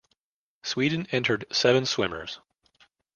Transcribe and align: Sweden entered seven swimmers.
Sweden 0.63 1.05
entered 1.11 1.45
seven 1.51 1.85
swimmers. 1.85 2.39